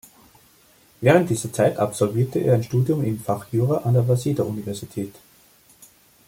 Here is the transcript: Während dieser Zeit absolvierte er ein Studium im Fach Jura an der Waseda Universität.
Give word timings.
Während 1.01 1.29
dieser 1.29 1.53
Zeit 1.53 1.77
absolvierte 1.77 2.39
er 2.39 2.55
ein 2.55 2.63
Studium 2.63 3.03
im 3.03 3.19
Fach 3.19 3.45
Jura 3.51 3.81
an 3.83 3.93
der 3.93 4.07
Waseda 4.07 4.41
Universität. 4.41 5.13